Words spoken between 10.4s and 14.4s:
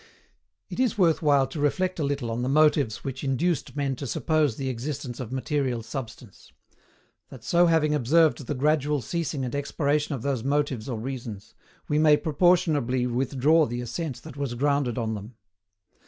motives or reasons, we may proportionably withdraw the assent that